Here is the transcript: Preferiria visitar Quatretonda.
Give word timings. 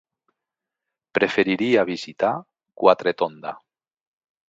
Preferiria 1.19 1.85
visitar 1.91 2.33
Quatretonda. 2.85 3.57